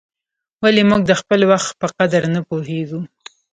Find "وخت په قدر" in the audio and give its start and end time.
1.51-2.23